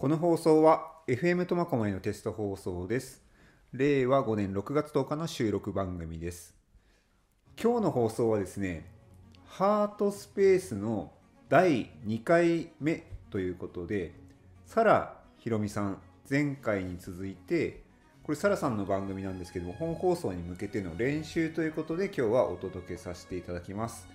[0.00, 3.22] この放送は FM 苫小牧のテスト放送です。
[3.74, 6.54] 令和5年6月10日の収録番組です。
[7.62, 8.90] 今日の放送はですね、
[9.44, 11.12] ハートスペースの
[11.50, 14.14] 第2回目ということで、
[14.64, 15.98] サラひろみさん、
[16.30, 17.82] 前回に続いて、
[18.22, 24.08] これサラさんの番組なんですけども、本放送に向けての練習ということで今日はお届けさせていただきます。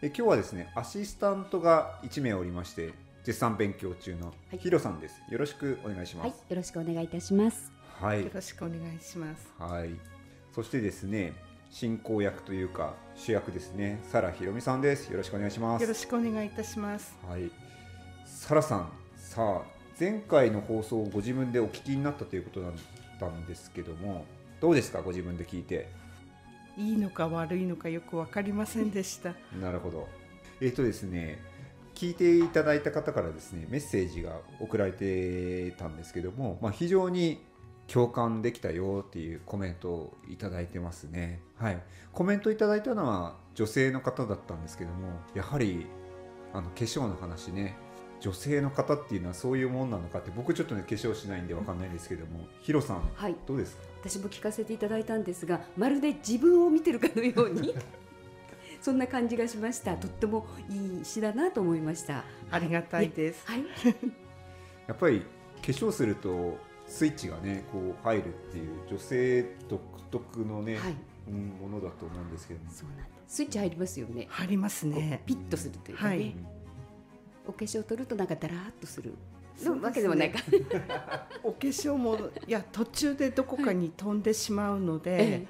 [0.00, 2.92] で今日はですね、アシスタントが1名おりまして、
[3.24, 5.20] 絶賛勉強中のはいヒロさんです。
[5.30, 7.72] よろしくお願いしまはいす。、よろしくお願いいたします。
[8.00, 9.48] はいよろしくお願いします。
[9.58, 9.90] はい、
[10.54, 11.32] そしてですね
[11.70, 17.16] 進行役というか主役ですねサラひろみさんですよろしくお願いしますよろしくお願いいたします。
[17.28, 17.50] はい
[18.26, 19.62] サラさんさあ
[20.00, 22.72] 前回の放送をご自分でお聞きになったということだっ
[23.20, 24.24] たんですけども
[24.60, 25.00] どうですか？
[25.02, 25.88] ご自分で聞いて
[26.76, 29.34] いいのか悪いのかよくわかりませんでした。
[29.60, 30.08] なるほど
[30.60, 31.38] えっ、とですね
[32.02, 37.44] 聞いていただいた方からですねメッセージが送られてたんですけども、まあ、非常に
[37.86, 41.40] 共感できたよっていうコメントをいただいてますね。
[41.56, 41.80] はい。
[42.12, 45.86] コメントいただいたのは女性の方だったんですけどもやはり
[46.52, 47.76] あの化粧の話ね。
[48.18, 53.82] 女性の方っていうのはそういうもんなのかって僕ちょっとね化粧しないんでわかんないですけどもヒロさんはい、どうですか？
[54.08, 57.74] 私も聞かせていただいたんですが、まるで自分を見てるかのように。
[58.82, 59.96] そんな感じがしました。
[59.96, 62.24] とってもいい詩だなと思いました。
[62.50, 63.46] ありがたいです。
[63.46, 63.64] はい、
[64.88, 65.26] やっぱり化
[65.68, 70.96] 粧するとスイッチがねこう入るっていう女性独特のね、はい、
[71.28, 73.36] うんものだと思うんですけどもそうなんです。
[73.36, 74.28] スイッチ入りますよね。
[74.36, 75.22] ありますね。
[75.26, 76.08] ピッとするというかね。
[76.10, 76.34] はい
[77.46, 79.14] お化粧を取るとなんかだらーっとする。
[79.56, 80.38] そうわけでもないか。
[81.42, 82.16] お化粧も
[82.46, 85.46] いや途中でどこかに飛んでしまうので、え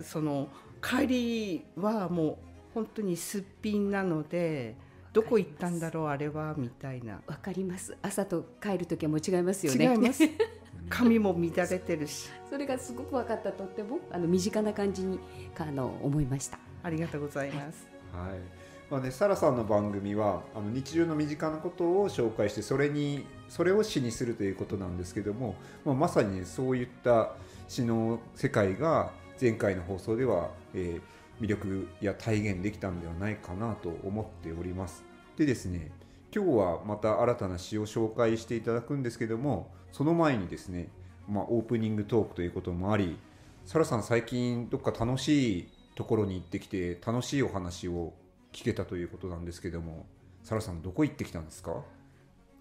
[0.00, 0.48] その
[0.82, 4.76] 帰りはもう本当にすっぴんなので、
[5.12, 7.20] どこ行ったんだろうあれはみたいな。
[7.26, 7.96] わかります。
[8.02, 9.90] 朝と帰る時はもう違いますよね。
[9.92, 10.22] 違います。
[10.88, 12.30] 髪も乱れてるし。
[12.48, 13.52] それがすごく分かった。
[13.52, 15.18] とってもあの身近な感じに
[15.58, 16.58] あの思いました。
[16.82, 17.88] ありがとうございます。
[18.12, 18.60] はい
[18.90, 25.54] まあね、サラさんの番組はあの日常の身近なことを紹介してそれにそれを詩にするということなんですけども、
[25.84, 27.30] まあ、まさに、ね、そういった
[27.68, 35.04] 詩の世界が前回の放送では、えー魅力や体現できたんではないかなと思っております。
[35.36, 35.90] でですね
[36.34, 40.88] 今日はまた新たな詩を紹介していただくんですけどもその前にですね、
[41.28, 43.18] まあ、オープニングトークということもあり
[43.66, 48.12] サラさん最近どっか楽しいところに行ってきて楽しいお話を
[48.52, 50.06] 聞けたということなんですけども
[50.42, 51.82] サラさんどこ行ってきたんですか？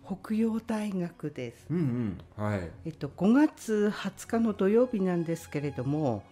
[0.06, 1.68] 北洋大学です。
[1.70, 6.24] うんうんはいえっと、5月20日の土曜日なんですけれども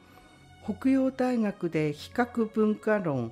[0.68, 3.32] 北洋大学で比較文化論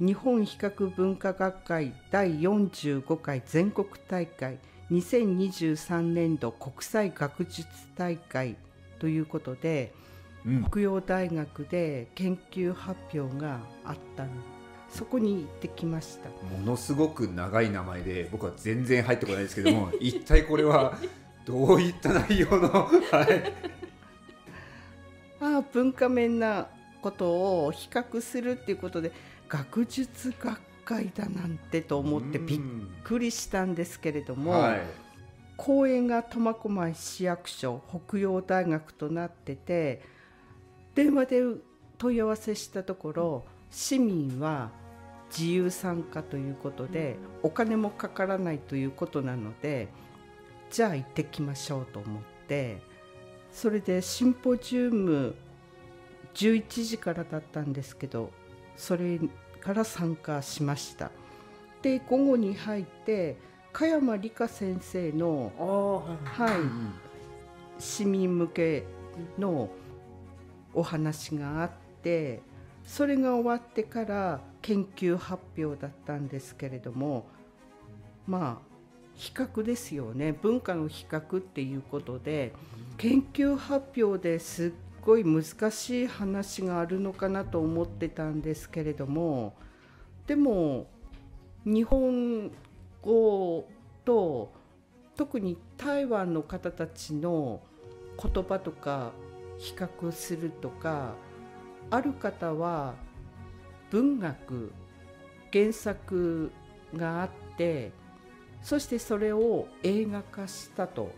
[0.00, 4.58] 日本比較文化学会第45回全国大会
[4.90, 8.56] 2023年度国際学術大会
[8.98, 9.92] ということで
[10.46, 10.64] うん。
[10.64, 14.30] 北洋大学で研究発表があったの。
[14.88, 16.28] そこに行ってきました。
[16.30, 20.96] ものすごく長い名前で僕は全然入ってこないですけども一体これは
[21.44, 23.79] どういった内容の、はい、
[25.40, 26.68] ああ文化面な
[27.02, 29.12] ことを比較するっていうことで
[29.48, 32.60] 学術学会だなんてと思ってびっ
[33.02, 34.80] くりしたんですけれども、はい。
[35.56, 40.00] 公園が苫小牧市役所北洋大学となってて
[40.94, 41.42] 電話で
[41.98, 44.70] 問い合わせしたところ市民は
[45.30, 49.88] 自由参加ということでお金もかからないということなので
[50.70, 52.80] じゃあ行ってきましょうと思って
[53.52, 55.34] それでシンポジウム
[56.34, 58.30] 11時からだったんですけど
[58.76, 59.18] それ
[59.60, 61.10] から参加しました。
[61.82, 63.36] で午後に入って
[63.72, 65.52] 加山理香先生の
[66.24, 66.92] はいうん
[67.78, 68.84] 市民向け
[69.38, 69.70] の
[70.74, 71.70] お話があっ
[72.02, 72.42] て
[72.84, 77.26] それが終わってから研究発表だったんですけれども
[78.26, 78.69] まあ
[79.20, 80.32] 比較ですよね。
[80.32, 82.54] 文化の比較っていうことで
[82.96, 84.72] 研究発表ですっ
[85.02, 89.54] ごい難しい話があるのかなと思ってたんですけれども
[90.26, 90.86] でも
[91.66, 92.50] 日本
[93.02, 93.68] 語
[94.06, 94.52] と
[95.16, 97.60] 特に台湾の方たちの
[98.16, 99.12] 言葉とか
[99.58, 101.14] 比較するとか
[101.90, 102.94] ある方は
[103.90, 104.72] 文学
[105.52, 106.50] 原作
[106.96, 107.92] があって
[108.62, 111.10] そしてそれを映画化したと。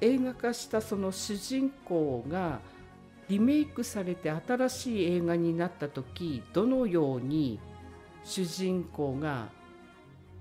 [0.00, 2.58] 映画化したその主人公が
[3.28, 7.60] リメイクされて新しい映画になった時どのように
[8.24, 9.48] 主人公が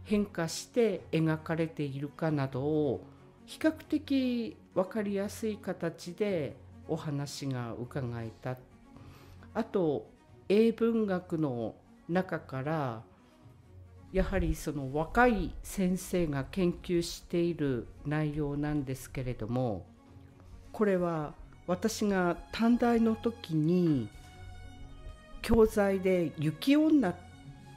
[0.03, 3.01] 変化して描かれているかなどを
[3.45, 6.55] 比較的分かりやすい形で
[6.87, 8.57] お話が伺えた。
[9.53, 10.07] あと
[10.49, 11.75] 英文学の
[12.09, 13.03] 中から
[14.13, 19.85] やはりその若い先生が研究している内容なんですけれども
[20.73, 21.33] これは
[21.67, 24.09] 私が短大の時に
[25.41, 27.15] 教材で「雪女」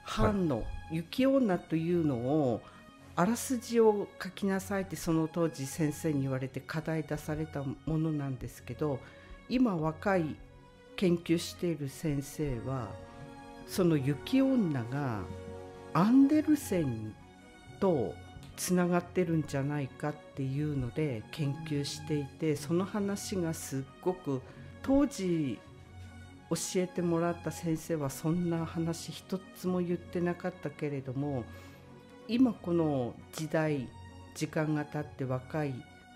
[0.04, 2.60] 藩の「雪女」というのを
[3.16, 8.98] あらすじを書きなさいってその当時先生に言われて課題出されたものなんですけど
[9.48, 10.34] 今若い
[10.96, 12.88] 研究している先生は
[13.66, 15.22] その雪女が
[15.94, 17.14] アンデルセン
[17.80, 18.14] と
[18.56, 24.42] つながってるんじゃないかっていうので研究していてその話がすっごく
[24.82, 25.58] 当時
[26.50, 31.44] 教えてもらった先生はそんな話一つも言ってなかったけれども
[32.28, 33.88] 今この時代
[34.34, 35.74] 時間が経って若い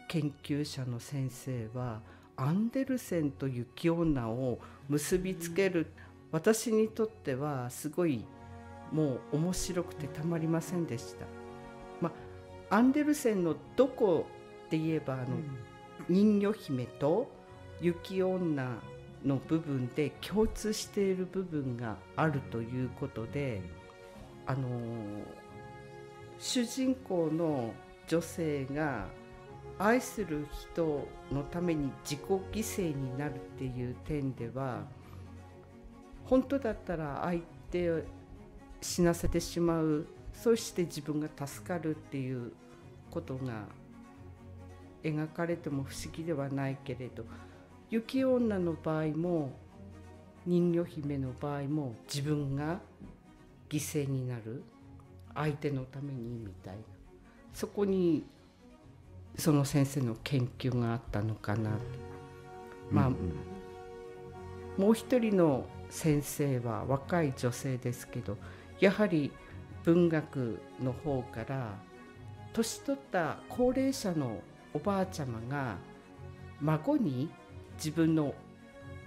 [0.09, 2.01] 研究者の先生は
[2.37, 4.59] アンデルセンと雪女を
[4.89, 5.89] 結びつける、
[6.31, 8.25] 私にとってはすごい
[8.93, 11.27] もう面白くてたまりませんでした。
[12.01, 12.13] ま
[12.71, 14.27] あ、アンデルセンのどこ
[14.71, 15.27] で言えばあの、
[16.09, 17.31] 人魚姫と
[17.81, 18.79] 雪女
[19.25, 23.61] の部分で共通している部分があるということで
[24.47, 24.69] あの
[26.39, 27.73] 主人公の
[28.07, 29.07] 女性が
[29.79, 34.83] 愛する人のために自己犠牲になるっていう点では
[36.25, 38.01] 本当だったら相手を
[38.81, 40.07] 死なせてしまう。
[40.33, 42.53] そして自分が助かるっていう
[43.11, 43.65] ことが
[45.03, 47.25] 描かれても不思議ではないけれど
[47.91, 49.51] 雪女の場合も
[50.47, 52.81] 人魚姫の場合も自分が
[53.69, 54.63] 犠牲になる。
[55.39, 56.83] 相手のためにみたいな。
[57.53, 58.25] そこに
[59.37, 61.71] その先生の研究があったのかな。
[62.91, 63.15] まあ、うん
[64.79, 68.37] うん、もう一人の先生は若い女性ですけど
[68.81, 69.33] やはり
[69.85, 71.79] 文学の方から
[72.53, 74.41] 年取った高齢者の
[74.75, 75.77] おばあちゃまが
[76.61, 77.31] 孫に
[77.77, 78.35] 自分の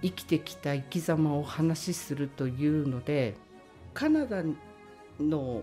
[0.02, 3.34] 生きてきた生き様を話しするというので
[3.94, 4.42] カナダ
[5.20, 5.62] の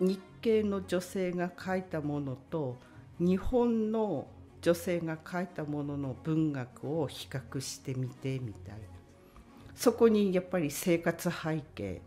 [0.00, 2.76] 日系の女性が書いたものと
[3.18, 4.26] 日本の
[4.62, 8.80] 女性が書いたものの文学を比較してみてみたいな。
[9.74, 12.00] そこにやっぱり生活背景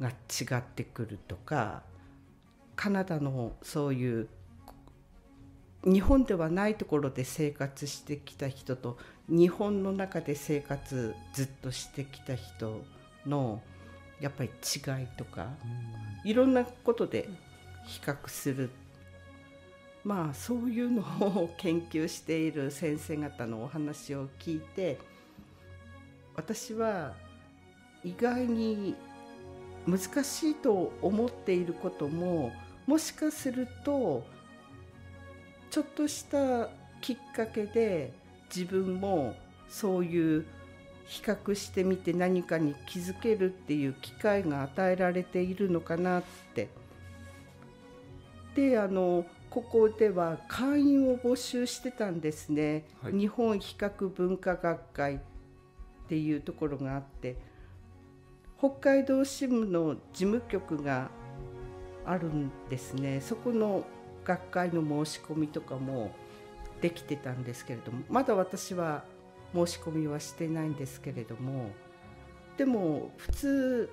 [0.00, 1.82] が違ってくるとか
[2.74, 4.28] カナダのそういう
[5.84, 8.98] 日本ではないところで生活してきた人と
[9.28, 12.82] 日本の中で生活ずっとしてきた人
[13.24, 13.62] の
[14.20, 15.48] やっぱり違いとか、
[16.24, 17.28] いろんなことで
[17.86, 18.70] 比較する。
[20.04, 24.98] まあそういうのを研究している先生方のお話を聞いて
[26.36, 27.12] 私は
[28.04, 28.94] 意外に
[29.86, 32.52] 難しいと思っていることも
[32.86, 34.24] もしかすると
[35.70, 36.68] ちょっとした
[37.00, 38.12] きっかけで
[38.54, 39.34] 自分も
[39.68, 40.46] そういう
[41.06, 46.22] 比較してみて何かに気づけるっていう機会が与えられているのかなっ
[46.54, 46.68] て。
[48.54, 55.18] であのここでは会員を募集してたんですね、はい、日本比較文化学会っ
[56.08, 57.36] ていうところがあって
[58.58, 61.10] 北海道支部の事務局が
[62.04, 63.20] あるんですね。
[63.20, 63.84] そこの
[64.24, 66.10] 学会の申し込みとかも
[66.80, 69.04] できてたんですけれどもまだ私は
[69.54, 71.70] 申し込みはしてないんですけれども
[72.56, 73.90] でも普通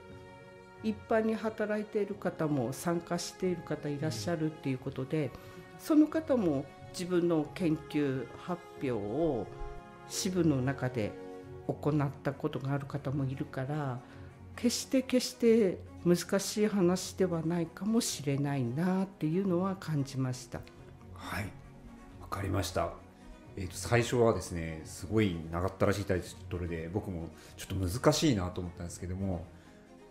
[0.84, 5.32] 一般に働いている方も参加している方いらっしゃるっていうことで
[5.80, 9.48] その方も自分の研究発表を
[10.10, 11.12] 支部の中で
[11.68, 14.00] 行ったことがある方もいるから
[14.56, 20.60] 決して決して難しい話ではないかもしれないなっていうのは感じました。
[21.16, 21.46] はい
[22.22, 22.94] わかりました
[23.56, 29.46] えー、と最初はですねすごい長ったらしいタイトルで僕もちょっと難しいなと思ったんですけども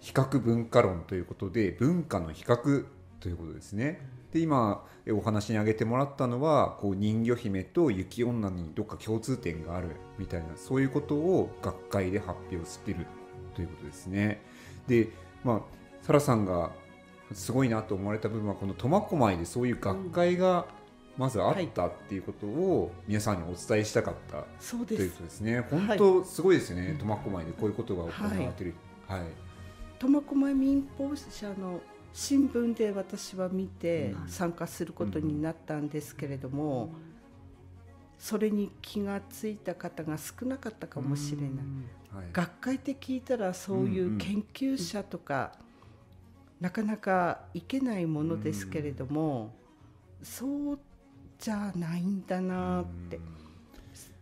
[0.01, 2.87] 比較文化論ということで文化の比較
[3.21, 4.01] ということですね。
[4.33, 13.07] で今お話に挙げてもらったのはこう人魚姫と雪女にどっか共通点があるみたいなそういうことを学会で発表してる
[13.55, 14.41] ということですね。
[14.87, 15.09] で
[15.45, 15.61] まあ
[16.03, 16.73] サラさんが
[17.33, 20.67] すごいなと思われた部分はこの苫小牧でそういう学会が
[21.17, 24.97] まずあったっていうことを皆さんにお伝えしたかった、そうです。
[24.97, 25.61] ということですね。
[25.61, 28.75] 本当すごいですね、苫小牧でこういうことが行われてる。
[29.07, 29.21] はい、
[29.99, 31.81] 苫小牧民放社の
[32.15, 36.93] 新聞で私は見て参加することになったんですけれども、
[38.19, 41.51] それに気がついた方が少なかったかもしれない。
[42.15, 45.53] はい、学会って聞いたらそういう研究者とか、
[46.61, 49.53] なかなかいけないものですけれども、
[50.23, 50.79] そう
[51.39, 53.19] じゃないんだなって、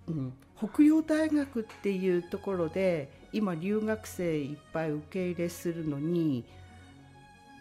[0.08, 6.44] うん、北洋大学っていうところで今留学生いっぱい受け入れするのに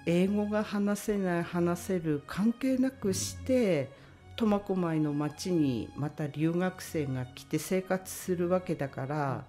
[0.05, 3.89] 英語が話せない話せる関係なくして
[4.38, 9.43] 苫小牧の町にまた留学生が来て生活するわけだから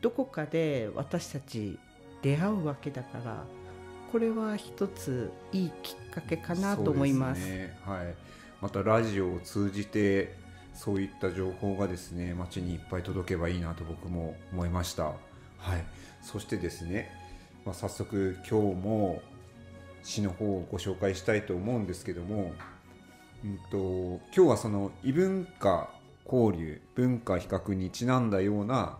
[0.00, 1.78] どこかで私たち
[2.22, 3.44] 出会うわけだから
[4.10, 7.42] これは一ついいきっかけかなと思います。
[7.42, 8.14] すねはい、
[8.60, 10.34] またラジオを通じて
[10.74, 15.04] そういった情報がですね街にいっぱい届けばいいなと僕も思いました。
[15.04, 15.12] は
[15.76, 15.84] い、
[16.22, 17.10] そしてですね、
[17.64, 19.22] まあ、早速今日も
[20.02, 22.52] 詩の方をご紹介したいと思うんですけども、
[23.44, 25.90] うんと、今日はその異文化
[26.24, 28.96] 交流文化比較にちなんだような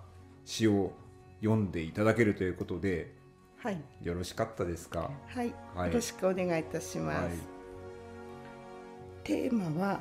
[0.51, 0.93] 詩を
[1.41, 3.15] 読んでいただけるということで
[3.63, 5.89] はい、よろしかったですか、はい、はい。
[5.89, 7.23] よろしくお願いいたします。
[7.25, 7.39] はい。
[9.23, 10.01] テーマは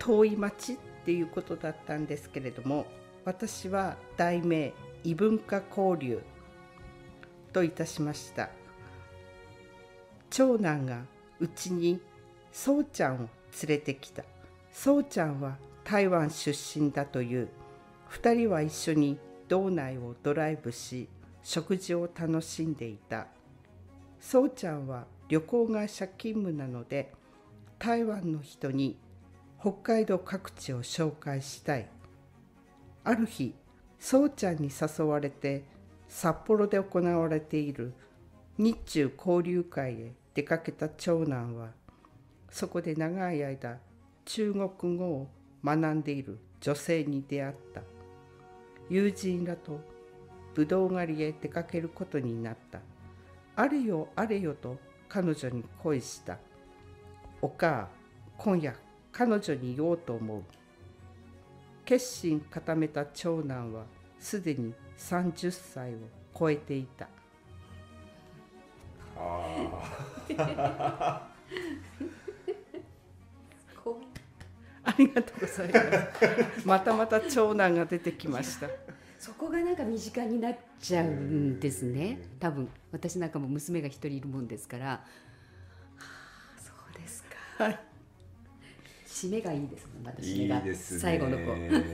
[0.00, 2.84] 遠い町っていうことだったんですけれども
[3.24, 4.72] 私は題名
[5.04, 6.20] 異文化交流
[7.52, 8.50] といたしました。
[10.30, 11.04] 長男が
[11.38, 12.00] うちに
[12.50, 13.28] そうちゃんを連
[13.68, 14.24] れてきた。
[14.72, 17.48] そうちゃんは台湾出身だという。
[18.10, 19.16] 2人は一緒に
[19.54, 21.08] 道内をドライブし
[21.44, 23.28] 食事を楽しんでいた。
[24.18, 27.12] そうちゃんは旅行会社勤務なので
[27.78, 28.98] 台湾の人に
[29.60, 31.88] 北海道各地を紹介したい。
[33.04, 33.54] ある日
[34.00, 35.62] そうちゃんに誘われて
[36.08, 37.94] 札幌で行われている
[38.58, 41.68] 日中交流会へ出かけた長男は
[42.50, 43.78] そこで長い間
[44.24, 45.28] 中国語を
[45.64, 47.93] 学んでいる女性に出会った。
[48.88, 49.80] 友人らと
[50.54, 52.80] ぶどう狩りへ出かけることになった。
[53.56, 56.38] あれよあれよと彼女に恋した。
[57.40, 57.88] おか
[58.36, 58.74] 今夜
[59.12, 60.42] 彼女に言おうと思う。
[61.84, 63.84] 決心固めた長男は
[64.18, 65.98] すでに30歳を
[66.36, 67.08] 超えていた。
[69.16, 71.28] あ
[74.98, 75.80] りがとうございま
[76.60, 76.66] す。
[76.66, 78.68] またまた長男が出てきました。
[79.18, 82.18] そこがなんか身近になっちゃうんですね。
[82.38, 85.00] 多分私なんかも娘が一人いるもんですから、は
[85.98, 86.00] あ、
[86.58, 87.64] そうですか。
[87.64, 87.80] はい。
[89.06, 91.00] 締めがいいですねまた締いめがいですね。
[91.00, 91.44] 最後の子。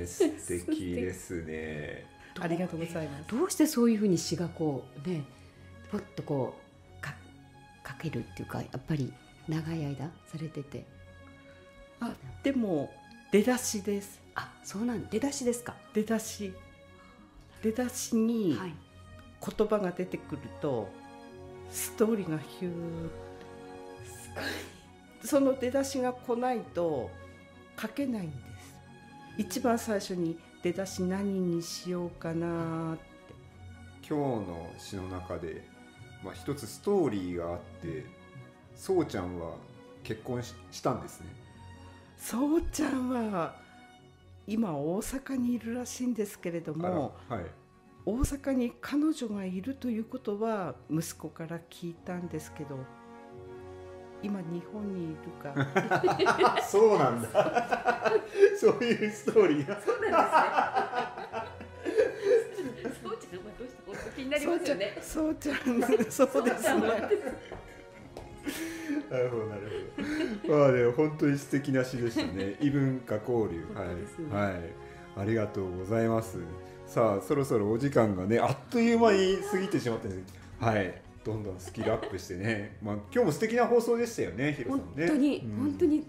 [0.06, 2.06] 素敵ですね。
[2.40, 3.28] ありがとうございます。
[3.28, 5.22] どうしてそういうふうに詩がこうね
[5.92, 6.56] ポッとこ
[6.98, 7.14] うか
[7.86, 9.12] 書けるっていうかやっぱり
[9.48, 10.86] 長い間されてて
[12.00, 12.90] あでも
[13.30, 14.20] 出だしです。
[14.34, 15.74] あそうなん出だしですか。
[15.94, 16.52] 出だし。
[17.62, 18.74] 出だしにはい。
[19.56, 20.90] 言葉が出てくると
[21.70, 23.10] ストーリーがヒュー
[24.04, 24.44] すごい
[25.22, 27.10] その出だしが来ないと
[27.80, 28.40] 書けないんです。
[29.38, 33.04] 一番最初に出だし何にしようかなって。
[34.06, 35.62] 今日の詩の中で、
[36.22, 38.04] まあ一つストーリーがあって、
[38.74, 39.54] そうちゃんは
[40.02, 41.26] 結婚ししたんですね。
[42.20, 43.54] そうちゃんは
[44.46, 47.44] 今大阪にいるらしいんですけれどもはい。
[48.06, 52.78] 大阪に彼女がいるということは息子から聞いたんですけど
[54.22, 55.54] 今日本にいるか
[56.62, 58.12] そうなんだ。
[58.58, 59.80] そういうストーリーが。
[59.80, 60.50] そうなん
[62.76, 65.56] ですねそうちゃんはどうして本当気になりますよねそうちゃん
[66.10, 67.08] そうですね
[69.10, 69.62] なるほどなる
[70.42, 70.58] ほど。
[70.58, 72.56] まあでも本当に素敵な詩でしたね。
[72.62, 73.64] 異文化交流。
[73.74, 74.60] はいはい。
[75.16, 76.38] ありがとうございます。
[76.86, 80.14] さあそろそろお時間がねあっという間に過ぎてしまってね
[80.58, 80.94] はい。
[81.24, 82.76] どんどんスキルアップしてね。
[82.82, 84.54] まあ今日も素敵な放送でしたよね。
[84.56, 85.06] ヒロさ本んね。
[85.08, 86.06] 当に、うん本当に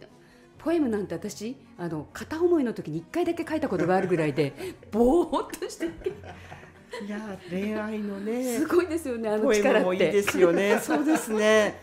[0.63, 4.53] ポエムなんて私あの片思いの時に一回だけ書いたことがあるぐらいで
[4.91, 11.79] ぼーっとしてていや恋愛のねすごいですよねあのポエ力ってムもいいですよね そうですね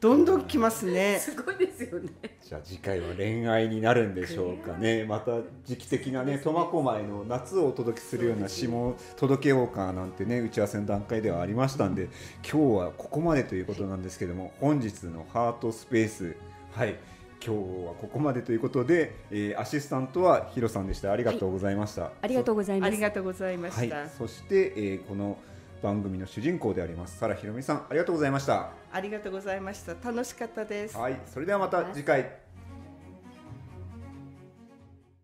[0.00, 1.18] どんどん来ますね。
[1.20, 2.08] すごいですよね。
[2.42, 5.04] じゃあ次回は恋愛になるんでしょうかね。
[5.04, 12.08] また時期的なね、苫小牧の夏をお届けするような詩も届けようかなんてね、打ち合わせの段階ではありましたんで、
[12.50, 16.34] 今日はここまでということなんですけども、本日のハートスペース、
[16.72, 16.96] はい、
[17.44, 21.12] 今日はここまでということで、えーアシスタントはヒロさんでした。
[21.12, 22.10] ありがとうございました。
[22.22, 22.78] ありがとうござい。
[22.78, 23.86] あますりがとうございまはい。
[23.86, 25.36] した、、そして、えーこの
[25.82, 28.70] 番組の主人公であります、サラひろみさん、ありがとうございました。
[28.92, 32.39] ありがとうございました楽しかったですはい、それではまた次回。